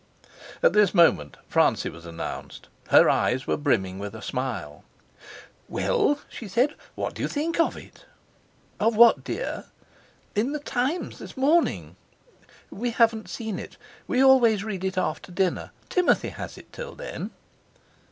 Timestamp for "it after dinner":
14.83-15.69